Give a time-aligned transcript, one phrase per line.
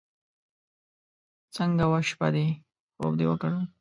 [1.55, 2.47] څنګه وه شپه دې؟
[2.95, 3.59] خوب دې وکړو.